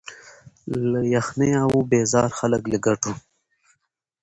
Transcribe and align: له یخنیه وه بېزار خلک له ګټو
له 0.91 0.99
یخنیه 1.15 1.61
وه 1.71 1.81
بېزار 1.91 2.29
خلک 2.39 2.61
له 2.71 2.77
ګټو 2.85 3.13